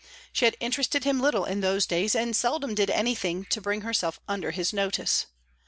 She 0.33 0.45
had 0.45 0.57
interested 0.59 1.03
him 1.03 1.19
little 1.19 1.45
in 1.45 1.59
those 1.61 1.85
days, 1.85 2.15
and 2.15 2.35
seldom 2.35 2.73
did 2.73 2.89
anything 2.89 3.45
to 3.51 3.61
bring 3.61 3.81
herself 3.81 4.19
under 4.27 4.49
his 4.49 4.73
notice. 4.73 5.27